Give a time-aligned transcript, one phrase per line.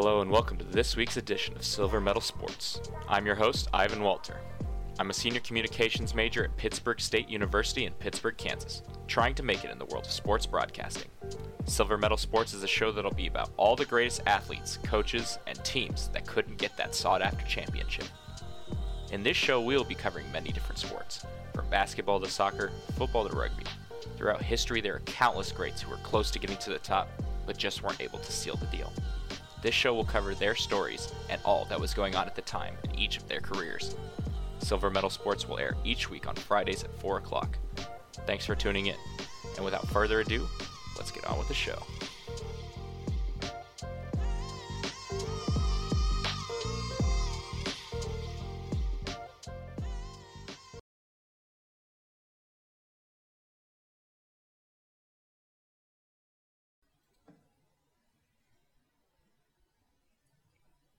[0.00, 2.80] Hello and welcome to this week's edition of Silver Medal Sports.
[3.08, 4.36] I'm your host, Ivan Walter.
[5.00, 9.64] I'm a senior communications major at Pittsburg State University in Pittsburg, Kansas, trying to make
[9.64, 11.10] it in the world of sports broadcasting.
[11.64, 15.64] Silver Medal Sports is a show that'll be about all the greatest athletes, coaches, and
[15.64, 18.06] teams that couldn't get that sought after championship.
[19.10, 23.28] In this show, we will be covering many different sports, from basketball to soccer, football
[23.28, 23.64] to rugby.
[24.16, 27.08] Throughout history, there are countless greats who were close to getting to the top,
[27.46, 28.92] but just weren't able to seal the deal.
[29.62, 32.74] This show will cover their stories and all that was going on at the time
[32.84, 33.96] in each of their careers.
[34.60, 37.58] Silver Medal Sports will air each week on Fridays at 4 o'clock.
[38.26, 38.96] Thanks for tuning in,
[39.56, 40.46] and without further ado,
[40.96, 41.78] let's get on with the show.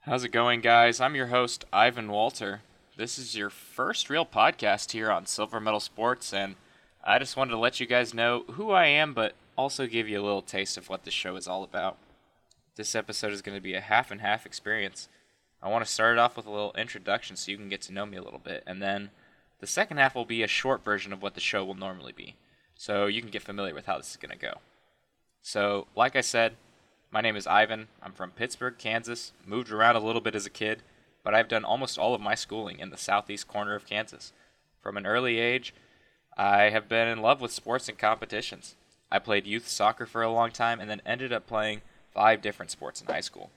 [0.09, 0.99] How's it going, guys?
[0.99, 2.61] I'm your host, Ivan Walter.
[2.97, 6.55] This is your first real podcast here on Silver Medal Sports, and
[7.03, 10.19] I just wanted to let you guys know who I am, but also give you
[10.19, 11.95] a little taste of what the show is all about.
[12.75, 15.09] This episode is going to be a half and half experience.
[15.61, 17.93] I want to start it off with a little introduction so you can get to
[17.93, 19.11] know me a little bit, and then
[19.59, 22.35] the second half will be a short version of what the show will normally be,
[22.73, 24.55] so you can get familiar with how this is going to go.
[25.43, 26.55] So, like I said,
[27.11, 27.87] my name is Ivan.
[28.03, 29.31] I'm from Pittsburg, Kansas.
[29.45, 30.83] Moved around a little bit as a kid,
[31.23, 34.31] but I've done almost all of my schooling in the southeast corner of Kansas.
[34.81, 35.73] From an early age,
[36.37, 38.75] I have been in love with sports and competitions.
[39.11, 41.81] I played youth soccer for a long time and then ended up playing
[42.13, 43.49] five different sports in high school.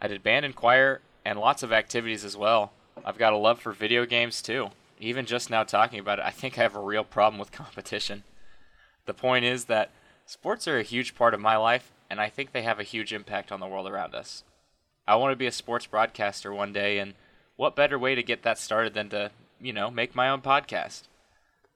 [0.00, 2.72] I did band and choir and lots of activities as well.
[3.04, 4.70] I've got a love for video games too.
[4.98, 8.22] Even just now talking about it, I think I have a real problem with competition.
[9.04, 9.90] The point is that
[10.24, 13.12] sports are a huge part of my life and I think they have a huge
[13.12, 14.44] impact on the world around us.
[15.06, 17.14] I want to be a sports broadcaster one day, and
[17.56, 19.30] what better way to get that started than to,
[19.60, 21.02] you know, make my own podcast?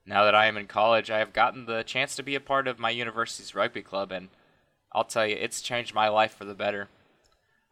[0.04, 2.66] Now that I am in college, I have gotten the chance to be a part
[2.66, 4.28] of my university's rugby club, and
[4.92, 6.88] I'll tell you, it's changed my life for the better.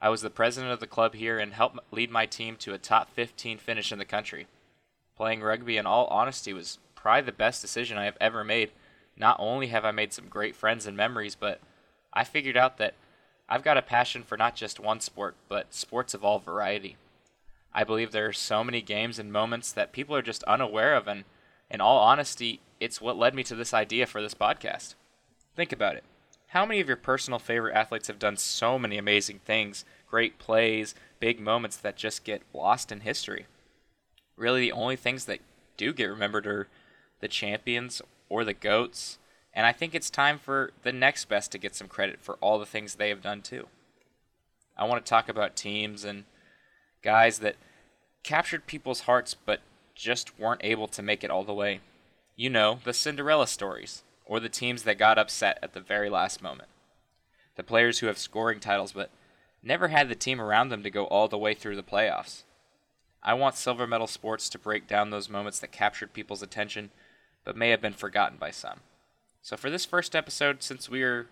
[0.00, 2.78] I was the president of the club here and helped lead my team to a
[2.78, 4.46] top 15 finish in the country.
[5.16, 8.70] Playing rugby, in all honesty, was probably the best decision I have ever made.
[9.16, 11.60] Not only have I made some great friends and memories, but
[12.12, 12.94] I figured out that
[13.48, 16.96] I've got a passion for not just one sport, but sports of all variety.
[17.72, 21.06] I believe there are so many games and moments that people are just unaware of,
[21.08, 21.24] and
[21.70, 24.94] in all honesty, it's what led me to this idea for this podcast.
[25.54, 26.04] Think about it.
[26.48, 30.94] How many of your personal favorite athletes have done so many amazing things, great plays,
[31.20, 33.46] big moments that just get lost in history?
[34.36, 35.40] Really, the only things that
[35.76, 36.68] do get remembered are
[37.20, 39.18] the champions or the GOATs
[39.58, 42.60] and I think it's time for the next best to get some credit for all
[42.60, 43.66] the things they have done too.
[44.76, 46.26] I want to talk about teams and
[47.02, 47.56] guys that
[48.22, 49.58] captured people's hearts but
[49.96, 51.80] just weren't able to make it all the way.
[52.36, 56.40] You know, the Cinderella stories, or the teams that got upset at the very last
[56.40, 56.68] moment.
[57.56, 59.10] The players who have scoring titles but
[59.60, 62.44] never had the team around them to go all the way through the playoffs.
[63.24, 66.90] I want Silver Medal Sports to break down those moments that captured people's attention
[67.44, 68.82] but may have been forgotten by some.
[69.48, 71.26] So for this first episode, since we are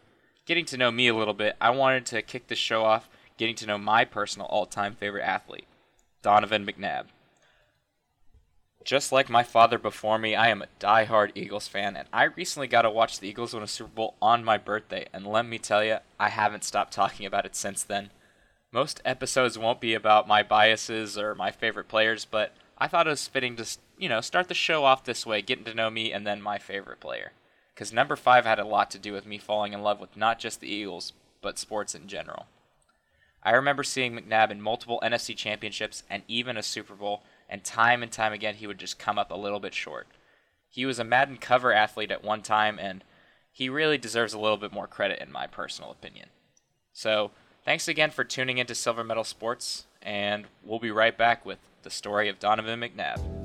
[0.46, 3.54] getting to know me a little bit, I wanted to kick the show off getting
[3.56, 5.66] to know my personal all-time favorite athlete,
[6.22, 7.08] Donovan McNabb.
[8.82, 12.68] Just like my father before me, I am a die-hard Eagles fan, and I recently
[12.68, 15.58] got to watch the Eagles win a Super Bowl on my birthday, and let me
[15.58, 18.08] tell you, I haven't stopped talking about it since then.
[18.72, 23.10] Most episodes won't be about my biases or my favorite players, but I thought it
[23.10, 23.66] was fitting to,
[23.98, 26.56] you know, start the show off this way, getting to know me and then my
[26.56, 27.32] favorite player
[27.76, 30.38] because number five had a lot to do with me falling in love with not
[30.38, 32.46] just the Eagles, but sports in general.
[33.42, 38.02] I remember seeing McNabb in multiple NFC championships and even a Super Bowl, and time
[38.02, 40.06] and time again he would just come up a little bit short.
[40.70, 43.04] He was a Madden cover athlete at one time, and
[43.52, 46.30] he really deserves a little bit more credit, in my personal opinion.
[46.94, 47.30] So,
[47.62, 51.90] thanks again for tuning into Silver Medal Sports, and we'll be right back with the
[51.90, 53.35] story of Donovan McNabb.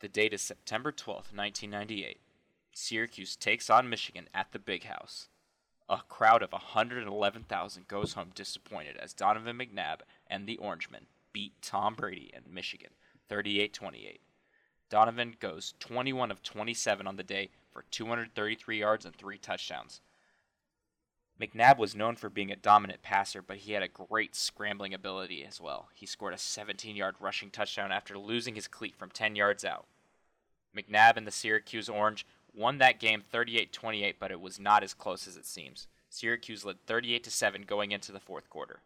[0.00, 2.20] The date is September 12, 1998.
[2.72, 5.28] Syracuse takes on Michigan at the Big House.
[5.88, 11.94] A crowd of 111,000 goes home disappointed as Donovan McNabb and the Orangemen beat Tom
[11.94, 12.90] Brady and Michigan
[13.28, 14.20] 38 28.
[14.88, 20.00] Donovan goes 21 of 27 on the day for 233 yards and three touchdowns.
[21.40, 25.44] McNabb was known for being a dominant passer, but he had a great scrambling ability
[25.44, 25.88] as well.
[25.94, 29.86] He scored a 17 yard rushing touchdown after losing his cleat from 10 yards out.
[30.76, 34.94] McNabb and the Syracuse Orange won that game 38 28, but it was not as
[34.94, 35.86] close as it seems.
[36.10, 38.80] Syracuse led 38 7 going into the fourth quarter.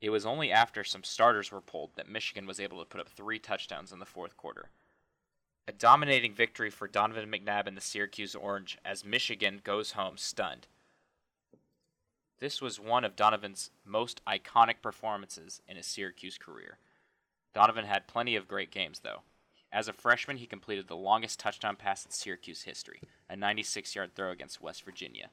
[0.00, 3.08] It was only after some starters were pulled that Michigan was able to put up
[3.08, 4.70] three touchdowns in the fourth quarter.
[5.66, 10.66] A dominating victory for Donovan McNabb and the Syracuse Orange as Michigan goes home stunned.
[12.44, 16.76] This was one of Donovan's most iconic performances in his Syracuse career.
[17.54, 19.22] Donovan had plenty of great games, though.
[19.72, 23.00] As a freshman, he completed the longest touchdown pass in Syracuse history,
[23.30, 25.30] a 96 yard throw against West Virginia.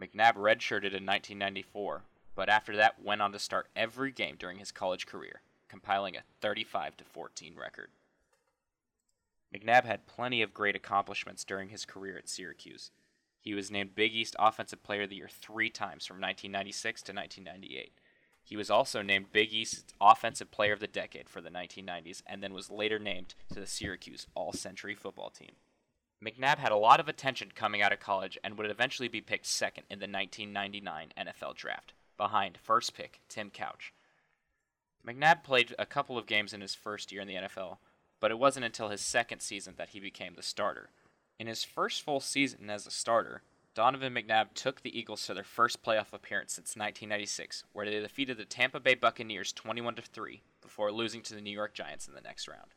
[0.00, 2.04] McNabb redshirted in 1994,
[2.36, 6.22] but after that went on to start every game during his college career, compiling a
[6.40, 7.88] 35 14 record.
[9.52, 12.92] McNabb had plenty of great accomplishments during his career at Syracuse.
[13.42, 17.12] He was named Big East Offensive Player of the Year three times from 1996 to
[17.12, 17.92] 1998.
[18.44, 22.40] He was also named Big East Offensive Player of the Decade for the 1990s and
[22.40, 25.56] then was later named to the Syracuse All Century football team.
[26.24, 29.46] McNabb had a lot of attention coming out of college and would eventually be picked
[29.46, 33.92] second in the 1999 NFL Draft, behind first pick Tim Couch.
[35.04, 37.78] McNabb played a couple of games in his first year in the NFL,
[38.20, 40.90] but it wasn't until his second season that he became the starter.
[41.42, 43.42] In his first full season as a starter,
[43.74, 48.36] Donovan McNabb took the Eagles to their first playoff appearance since 1996, where they defeated
[48.36, 52.20] the Tampa Bay Buccaneers 21 3 before losing to the New York Giants in the
[52.20, 52.76] next round.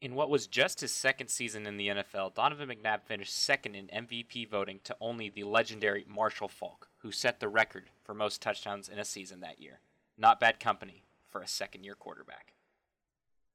[0.00, 3.88] In what was just his second season in the NFL, Donovan McNabb finished second in
[3.88, 8.88] MVP voting to only the legendary Marshall Faulk, who set the record for most touchdowns
[8.88, 9.80] in a season that year.
[10.16, 12.52] Not bad company for a second year quarterback.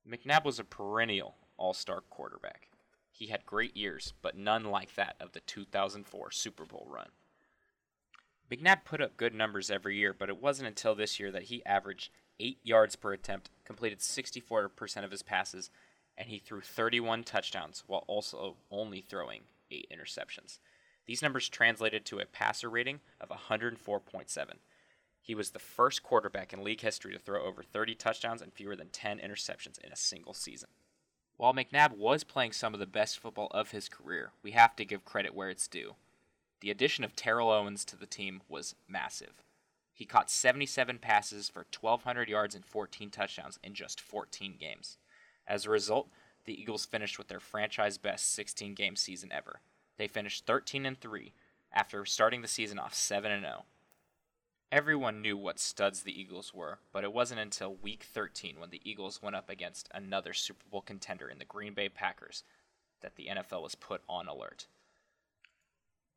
[0.05, 2.67] McNabb was a perennial all star quarterback.
[3.17, 7.07] He had great years, but none like that of the 2004 Super Bowl run.
[8.51, 11.65] McNabb put up good numbers every year, but it wasn't until this year that he
[11.65, 15.69] averaged 8 yards per attempt, completed 64% of his passes,
[16.17, 20.59] and he threw 31 touchdowns while also only throwing 8 interceptions.
[21.05, 24.45] These numbers translated to a passer rating of 104.7.
[25.21, 28.75] He was the first quarterback in league history to throw over 30 touchdowns and fewer
[28.75, 30.69] than 10 interceptions in a single season.
[31.37, 34.85] While McNabb was playing some of the best football of his career, we have to
[34.85, 35.95] give credit where it's due.
[36.61, 39.43] The addition of Terrell Owens to the team was massive.
[39.93, 44.97] He caught 77 passes for 1,200 yards and 14 touchdowns in just 14 games.
[45.45, 46.09] As a result,
[46.45, 49.59] the Eagles finished with their franchise best 16 game season ever.
[49.97, 51.33] They finished 13 and 3
[51.71, 53.65] after starting the season off 7 and 0.
[54.75, 58.81] Everyone knew what studs the Eagles were, but it wasn't until week 13 when the
[58.83, 62.43] Eagles went up against another Super Bowl contender in the Green Bay Packers
[62.99, 64.67] that the NFL was put on alert.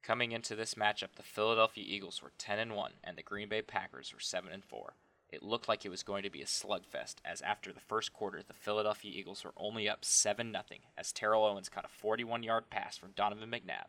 [0.02, 3.62] Coming into this matchup, the Philadelphia Eagles were 10 and 1 and the Green Bay
[3.62, 4.94] Packers were 7 and 4.
[5.30, 8.42] It looked like it was going to be a slugfest as after the first quarter,
[8.42, 10.64] the Philadelphia Eagles were only up 7 0
[10.96, 13.86] as Terrell Owens caught a 41-yard pass from Donovan McNabb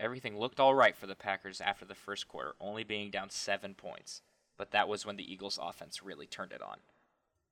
[0.00, 3.74] Everything looked all right for the Packers after the first quarter, only being down seven
[3.74, 4.22] points.
[4.56, 6.78] But that was when the Eagles' offense really turned it on.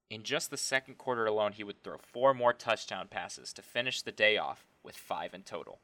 [0.09, 4.01] In just the second quarter alone, he would throw four more touchdown passes to finish
[4.01, 5.81] the day off with five in total.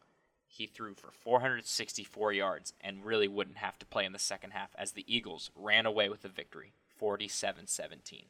[0.48, 4.70] He threw for 464 yards and really wouldn't have to play in the second half
[4.78, 8.24] as the Eagles ran away with the victory, 47 17.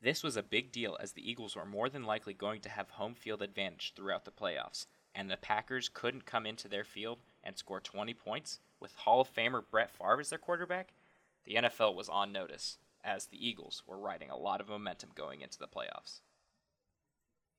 [0.00, 2.90] This was a big deal as the Eagles were more than likely going to have
[2.90, 4.86] home field advantage throughout the playoffs,
[5.18, 9.34] and the Packers couldn't come into their field and score 20 points with Hall of
[9.34, 10.92] Famer Brett Favre as their quarterback,
[11.44, 15.40] the NFL was on notice, as the Eagles were riding a lot of momentum going
[15.40, 16.20] into the playoffs.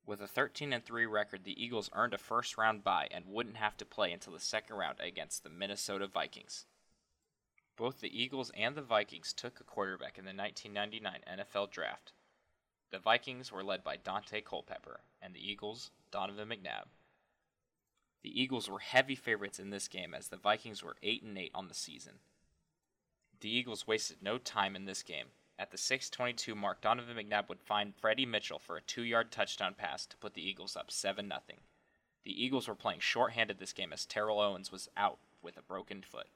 [0.06, 3.76] With a 13 3 record, the Eagles earned a first round bye and wouldn't have
[3.78, 6.66] to play until the second round against the Minnesota Vikings.
[7.76, 12.14] Both the Eagles and the Vikings took a quarterback in the 1999 NFL Draft.
[12.90, 16.86] The Vikings were led by Daunte Culpepper, and the Eagles, Donovan McNabb.
[18.22, 21.52] The Eagles were heavy favorites in this game as the Vikings were 8 and 8
[21.56, 22.20] on the season.
[23.40, 25.28] The Eagles wasted no time in this game.
[25.58, 30.06] At the 6:22 mark, Donovan McNabb would find Freddie Mitchell for a 2-yard touchdown pass
[30.06, 31.42] to put the Eagles up 7 0.
[32.24, 36.02] The Eagles were playing short-handed this game as Terrell Owens was out with a broken
[36.02, 36.28] foot.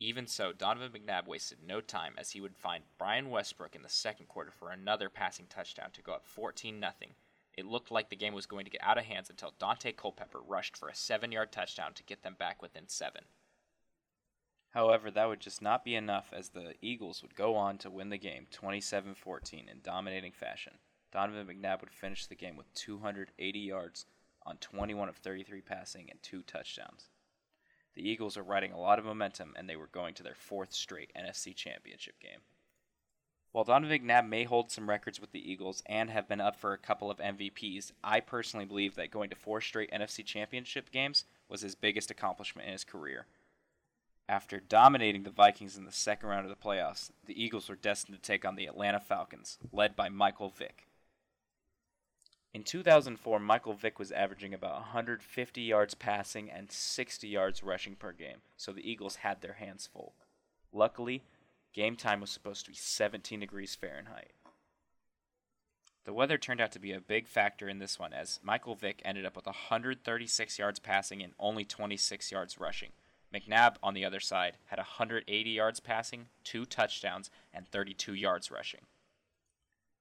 [0.00, 3.88] Even so, Donovan McNabb wasted no time as he would find Brian Westbrook in the
[3.88, 6.92] second quarter for another passing touchdown to go up 14 0
[7.56, 10.40] it looked like the game was going to get out of hands until Daunte Culpepper
[10.40, 13.22] rushed for a seven yard touchdown to get them back within seven.
[14.70, 18.10] However, that would just not be enough as the Eagles would go on to win
[18.10, 20.74] the game 27 14 in dominating fashion.
[21.12, 24.06] Donovan McNabb would finish the game with 280 yards
[24.44, 27.08] on 21 of 33 passing and two touchdowns.
[27.94, 30.72] The Eagles are riding a lot of momentum and they were going to their fourth
[30.72, 32.40] straight NFC Championship game.
[33.54, 36.72] While Donovan McNabb may hold some records with the Eagles and have been up for
[36.72, 41.22] a couple of MVPs, I personally believe that going to four straight NFC Championship games
[41.48, 43.26] was his biggest accomplishment in his career.
[44.28, 48.16] After dominating the Vikings in the second round of the playoffs, the Eagles were destined
[48.16, 50.88] to take on the Atlanta Falcons, led by Michael Vick.
[52.52, 58.10] In 2004, Michael Vick was averaging about 150 yards passing and 60 yards rushing per
[58.10, 60.14] game, so the Eagles had their hands full.
[60.72, 61.22] Luckily,
[61.74, 64.32] game time was supposed to be 17 degrees Fahrenheit.
[66.04, 69.02] The weather turned out to be a big factor in this one, as Michael Vick
[69.04, 72.90] ended up with 136 yards passing and only 26 yards rushing.
[73.34, 78.82] McNabb, on the other side, had 180 yards passing, two touchdowns, and 32 yards rushing.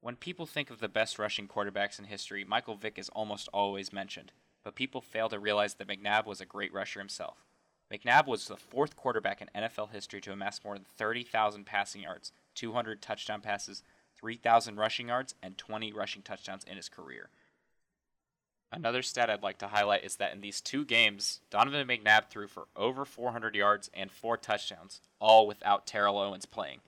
[0.01, 3.93] When people think of the best rushing quarterbacks in history, Michael Vick is almost always
[3.93, 7.37] mentioned, but people fail to realize that McNabb was a great rusher himself.
[7.91, 12.31] McNabb was the fourth quarterback in NFL history to amass more than 30,000 passing yards,
[12.55, 13.83] 200 touchdown passes,
[14.15, 17.29] 3,000 rushing yards, and 20 rushing touchdowns in his career.
[18.71, 22.47] Another stat I'd like to highlight is that in these two games, Donovan McNabb threw
[22.47, 26.79] for over 400 yards and four touchdowns, all without Terrell Owens playing.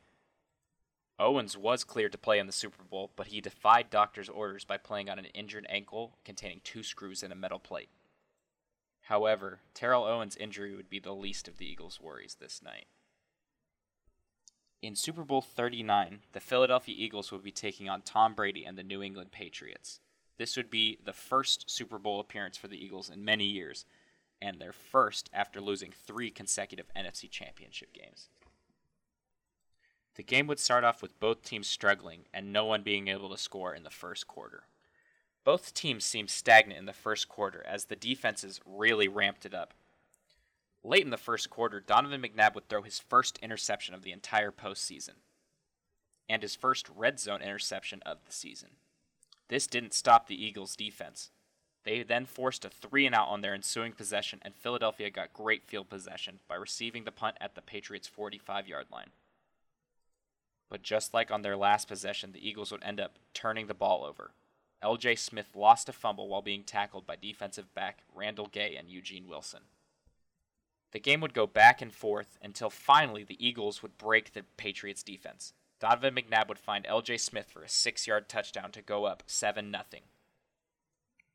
[1.19, 4.77] Owens was cleared to play in the Super Bowl, but he defied doctors' orders by
[4.77, 7.89] playing on an injured ankle containing two screws and a metal plate.
[9.05, 12.87] However, Terrell Owens' injury would be the least of the Eagles' worries this night.
[14.81, 18.83] In Super Bowl 39, the Philadelphia Eagles would be taking on Tom Brady and the
[18.83, 19.99] New England Patriots.
[20.37, 23.85] This would be the first Super Bowl appearance for the Eagles in many years,
[24.41, 28.29] and their first after losing three consecutive NFC Championship games.
[30.15, 33.37] The game would start off with both teams struggling and no one being able to
[33.37, 34.63] score in the first quarter.
[35.45, 39.75] Both teams seemed stagnant in the first quarter as the defenses really ramped it up.
[40.83, 44.51] Late in the first quarter, Donovan McNabb would throw his first interception of the entire
[44.51, 45.15] postseason
[46.27, 48.71] and his first red zone interception of the season.
[49.47, 51.29] This didn't stop the Eagles' defense.
[51.83, 55.63] They then forced a three and out on their ensuing possession, and Philadelphia got great
[55.63, 59.11] field possession by receiving the punt at the Patriots' 45 yard line.
[60.67, 64.03] But just like on their last possession, the Eagles would end up turning the ball
[64.03, 64.31] over.
[64.85, 69.27] LJ Smith lost a fumble while being tackled by defensive back Randall Gay and Eugene
[69.27, 69.61] Wilson.
[70.91, 75.01] The game would go back and forth until finally the Eagles would break the Patriots
[75.01, 75.53] defense.
[75.79, 80.03] Donovan McNabb would find LJ Smith for a 6-yard touchdown to go up 7 0.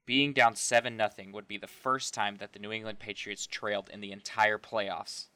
[0.06, 3.90] Being down 7 0 would be the first time that the New England Patriots trailed
[3.92, 5.26] in the entire playoffs.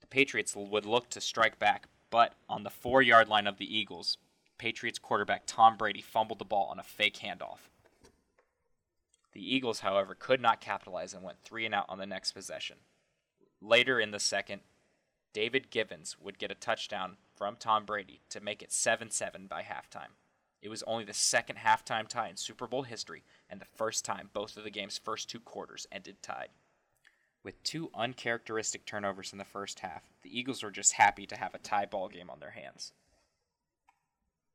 [0.00, 3.76] The Patriots would look to strike back, but on the four yard line of the
[3.76, 4.18] Eagles,
[4.58, 7.70] Patriots quarterback Tom Brady fumbled the ball on a fake handoff.
[9.32, 12.78] The Eagles, however, could not capitalize and went three and out on the next possession.
[13.60, 14.62] Later in the second,
[15.32, 19.62] David Givens would get a touchdown from Tom Brady to make it 7 7 by
[19.62, 20.14] halftime.
[20.60, 24.30] It was only the second halftime tie in Super Bowl history and the first time
[24.32, 26.48] both of the game's first two quarters ended tied.
[27.44, 31.54] With two uncharacteristic turnovers in the first half, the Eagles were just happy to have
[31.54, 32.92] a tie ball game on their hands.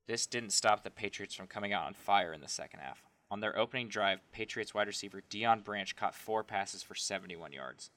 [0.06, 3.04] This didn't stop the Patriots from coming out on fire in the second half.
[3.32, 7.90] On their opening drive, Patriots wide receiver Deion Branch caught four passes for 71 yards.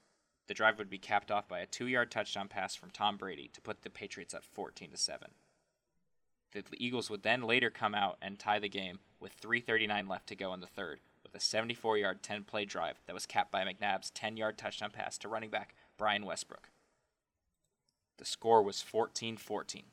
[0.47, 3.61] The drive would be capped off by a two-yard touchdown pass from Tom Brady to
[3.61, 5.31] put the Patriots up 14 to 7.
[6.53, 10.35] The Eagles would then later come out and tie the game with 3:39 left to
[10.35, 13.63] go in the third, with a 74 yard 10 play drive that was capped by
[13.63, 16.69] McNabb's 10 yard touchdown pass to running back Brian Westbrook.
[18.17, 19.83] The score was 14 14.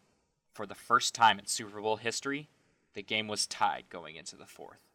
[0.54, 2.48] For the first time in Super Bowl history,
[2.94, 4.88] the game was tied going into the fourth.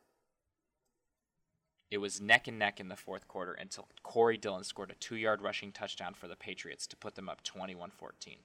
[1.91, 5.17] It was neck and neck in the fourth quarter until Corey Dillon scored a two
[5.17, 8.37] yard rushing touchdown for the Patriots to put them up 21 14.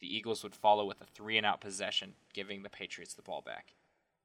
[0.00, 3.40] The Eagles would follow with a three and out possession, giving the Patriots the ball
[3.40, 3.74] back.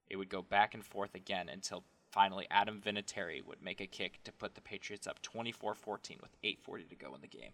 [0.09, 4.23] It would go back and forth again until Finally, Adam Vinatieri would make a kick
[4.23, 7.51] to put the Patriots up 24 14 with 8.40 to go in the game.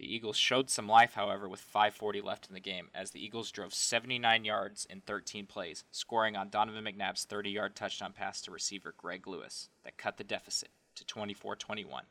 [0.00, 3.50] The Eagles showed some life, however, with 5.40 left in the game, as the Eagles
[3.50, 8.50] drove 79 yards in 13 plays, scoring on Donovan McNabb's 30 yard touchdown pass to
[8.50, 12.04] receiver Greg Lewis that cut the deficit to 24 21.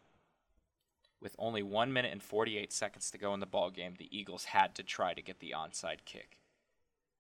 [1.20, 4.46] With only 1 minute and 48 seconds to go in the ball game, the Eagles
[4.46, 6.38] had to try to get the onside kick.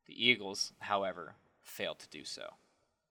[0.05, 1.33] The Eagles, however,
[1.63, 2.43] failed to do so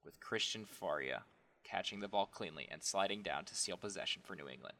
[0.04, 1.22] with Christian Fauria
[1.64, 4.76] catching the ball cleanly and sliding down to seal possession for New England.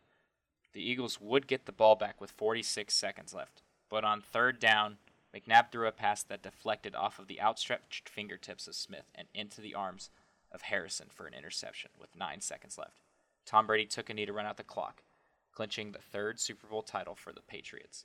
[0.78, 4.99] The Eagles would get the ball back with 46 seconds left, but on third down,
[5.35, 9.61] McNabb threw a pass that deflected off of the outstretched fingertips of Smith and into
[9.61, 10.11] the arms
[10.52, 13.00] of Harrison for an interception with nine seconds left.
[13.44, 15.02] Tom Brady took a knee to run out the clock,
[15.50, 18.04] clinching the third Super Bowl title for the Patriots.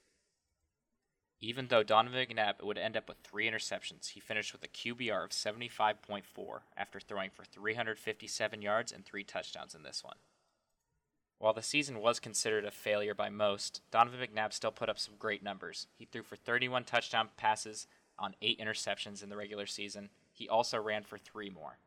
[1.40, 5.26] Even though Donovan McNabb would end up with three interceptions, he finished with a QBR
[5.26, 6.24] of 75.4
[6.76, 10.18] after throwing for 357 yards and three touchdowns in this one.
[11.44, 15.16] While the season was considered a failure by most, Donovan McNabb still put up some
[15.20, 15.88] great numbers.
[15.94, 17.86] He threw for 31 touchdown passes
[18.18, 20.08] on eight interceptions in the regular season.
[20.32, 21.80] He also ran for three more.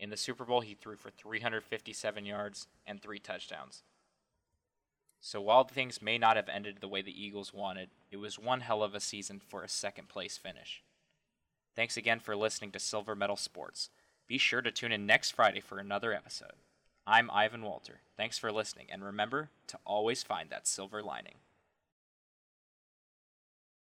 [0.00, 3.82] In the Super Bowl, he threw for 357 yards and three touchdowns.
[5.20, 8.62] So while things may not have ended the way the Eagles wanted, it was one
[8.62, 10.82] hell of a season for a second place finish.
[11.76, 13.90] Thanks again for listening to Silver Medal Sports.
[14.26, 16.54] Be sure to tune in next Friday for another episode.
[17.10, 18.00] I'm Ivan Walter.
[18.18, 21.36] Thanks for listening, and remember to always find that silver lining.